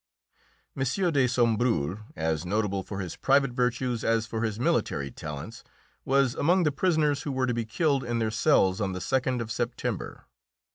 M. 0.75 0.81
de 1.11 1.27
Sombreuil, 1.27 1.99
as 2.15 2.43
notable 2.43 2.81
for 2.81 3.01
his 3.01 3.15
private 3.15 3.51
virtues 3.51 4.03
as 4.03 4.25
for 4.25 4.41
his 4.41 4.59
military 4.59 5.11
talents, 5.11 5.63
was 6.05 6.33
among 6.33 6.63
the 6.63 6.71
prisoners 6.71 7.21
who 7.21 7.31
were 7.31 7.45
to 7.45 7.53
be 7.53 7.65
killed 7.65 8.03
in 8.03 8.17
their 8.17 8.31
cells 8.31 8.81
on 8.81 8.93
the 8.93 8.99
second 8.99 9.41
of 9.41 9.51
September. 9.51 10.25